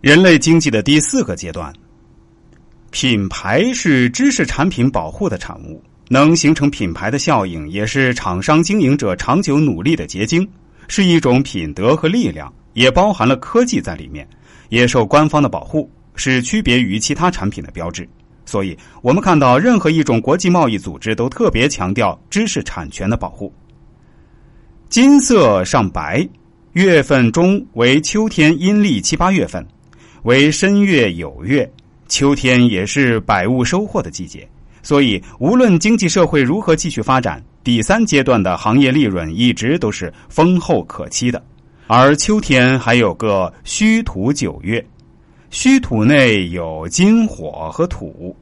[0.00, 1.72] 人类经济的第四个阶段，
[2.92, 10.48] 品牌是知识产品保护的产物，能形成品牌的效应，也是厂商经营者长久努力的结晶，
[10.86, 14.24] 是一种品德和力量，也包含了科技在里面，
[14.68, 18.08] 也受官方的保护，是区别于其他产品的标志。
[18.46, 23.52] 所以，我们看到任何一种国际贸易组织都特别强调知识产权的保护。
[24.88, 26.26] 金色上白，
[26.74, 29.66] 月份中为秋天阴历七八月份。
[30.22, 31.70] 为申月酉月，
[32.08, 34.48] 秋天也是百物收获的季节，
[34.82, 41.42] 所以无论经济社会如何继续发展，第三阶段的行业利润一直都是丰厚可期的。
[41.86, 44.84] 而秋天还有个虚土九月，
[45.50, 48.36] 虚土内有金火和土，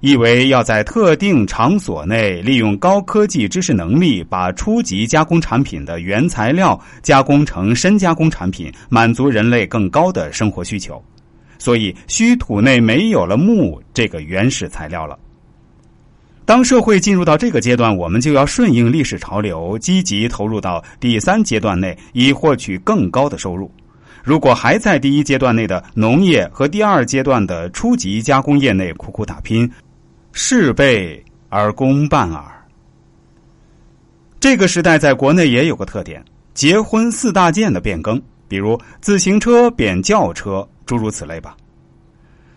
[0.00, 11.02] 意为要在特定场所内利用高科技知识能力，把初级加工产品的原材料加工成深加工产品，满足人类更高的生活需求。
[11.58, 15.18] 所以，虚土内没有了木这个原始材料了。
[16.46, 23.70] 当社会进入到这个阶段，我们就要顺应历史潮流，积极投入到第三阶段内，以获取更高的收入。
[24.24, 29.70] 如果还在第一阶段内的农业和第二阶段的初级加工业内苦苦打拼，
[30.32, 32.44] 事倍而功半耳。
[34.38, 40.66] 这个时代在国内也有个特点：结婚四大件的变更，比如自行车变轿车。
[40.86, 41.56] 诸如此类吧，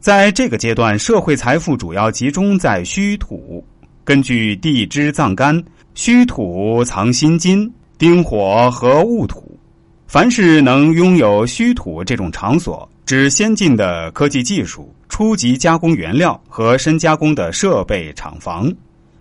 [0.00, 3.62] 在这个阶段，社会财富主要集中在虚土。
[4.02, 5.62] 根据地支藏干，
[5.94, 9.58] 虚土藏辛金、丁火和戊土。
[10.06, 18.68] 凡是能拥有虚土这种场所，指先进的科技技术、初级加工原料和深加工的设备厂房，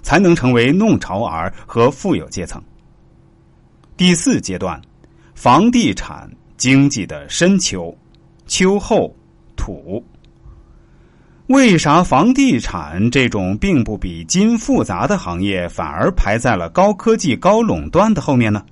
[0.02, 2.60] 才能成为弄潮儿和富有阶层。
[3.96, 4.82] 第四阶段，
[5.36, 6.28] 房地产
[6.58, 7.96] 经济的深秋。
[8.48, 9.16] 秋后
[9.56, 10.04] 土，
[11.46, 18.66] 为啥房地产这种并不比金复杂的行业反而排在了高科技、高垄断的后面呢？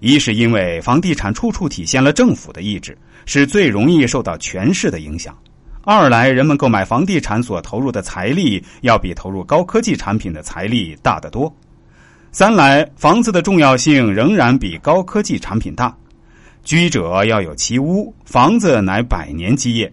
[0.00, 5.32] 一是因为房地产处处体现了政府的意志，是最容易受到权势的影响；
[5.90, 11.50] 二来人们购买房地产所投入的财力要比投入高科技产品的财力大得多；
[12.30, 15.96] 三来房子的重要性仍然比高科技产品大。
[16.62, 19.90] 居者要有其屋，房子乃百年基业，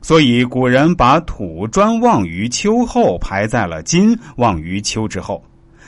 [0.00, 5.44] 所以古人把土专旺于秋后排在了金旺于秋之后。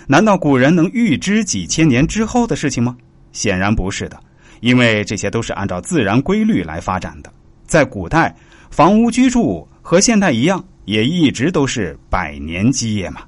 [0.06, 2.94] 难道古人能预知几千年之后的事情吗？
[3.32, 4.20] 显然不是的，
[4.60, 7.32] 因为这些都是按照自然规律来发展的。
[7.66, 8.34] 在古代，
[8.70, 13.22] 房屋居住和现代一样，也一直都是百年基业嘛。